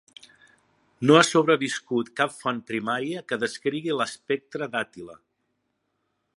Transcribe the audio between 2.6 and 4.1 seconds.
primària que descrigui